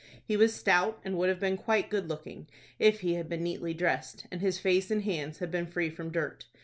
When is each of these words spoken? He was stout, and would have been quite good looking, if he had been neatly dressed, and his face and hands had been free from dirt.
He 0.25 0.35
was 0.35 0.55
stout, 0.55 0.99
and 1.05 1.15
would 1.19 1.29
have 1.29 1.39
been 1.39 1.57
quite 1.57 1.91
good 1.91 2.09
looking, 2.09 2.47
if 2.79 3.01
he 3.01 3.13
had 3.13 3.29
been 3.29 3.43
neatly 3.43 3.75
dressed, 3.75 4.25
and 4.31 4.41
his 4.41 4.57
face 4.57 4.89
and 4.89 5.03
hands 5.03 5.37
had 5.37 5.51
been 5.51 5.67
free 5.67 5.91
from 5.91 6.09
dirt. 6.11 6.47